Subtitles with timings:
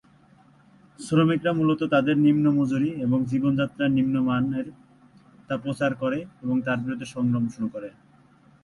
[0.99, 4.67] শ্রমিকরা মূলত তাদের নিম্ন মজুরি এবং জীবনযাত্রার নিম্ন মানের
[5.47, 6.19] তা প্রচার করে
[6.41, 7.89] এর বিরুদ্ধে সংগ্রাম শুরু করে।